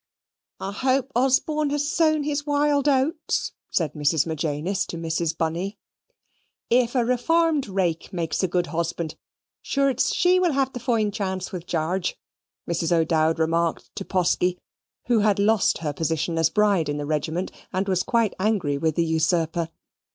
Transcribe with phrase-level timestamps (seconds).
[0.59, 4.25] "I hope Osborne has sown his wild oats," said Mrs.
[4.25, 5.37] Magenis to Mrs.
[5.37, 5.77] Bunny.
[6.71, 9.13] "If a reformed rake makes a good husband,
[9.61, 12.15] sure it's she will have the fine chance with Garge,"
[12.67, 12.91] Mrs.
[12.91, 14.57] O'Dowd remarked to Posky,
[15.05, 18.95] who had lost her position as bride in the regiment, and was quite angry with
[18.95, 19.69] the usurper.